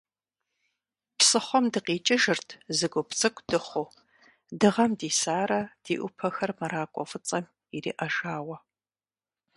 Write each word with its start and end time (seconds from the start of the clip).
Псыхъуэм 1.17 1.65
дыкъикӏыжырт, 1.73 2.49
зы 2.77 2.87
гуп 2.91 3.09
цӏыкӏу 3.19 3.45
дыхъуу, 3.49 3.87
дыгъэм 4.59 4.91
дисарэ, 4.99 5.61
ди 5.83 5.93
ӏупэхэр 5.99 6.51
мэракӏуэ 6.57 7.03
фӏыцӏэм 7.09 7.45
ириӏэжауэ. 7.75 8.57